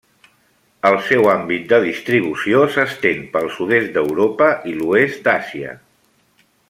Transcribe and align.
El 0.89 0.95
seu 1.09 1.27
àmbit 1.33 1.67
de 1.73 1.77
distribució 1.83 2.63
s'estén 2.77 3.21
pel 3.35 3.51
sud-est 3.59 3.93
d'Europa 3.99 4.49
i 4.73 4.75
l'oest 4.81 5.23
d'Àsia. 5.29 5.77